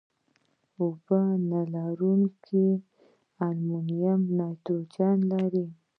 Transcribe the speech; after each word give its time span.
اوبه 0.79 1.19
نه 1.49 1.61
لرونکي 1.73 2.67
امونیا 3.47 4.13
نایتروجن 4.37 5.17
لري. 5.31 5.65